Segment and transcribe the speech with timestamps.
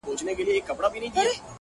[0.07, 1.31] راته شله دی” وای گيتا سره خبرې وکړه”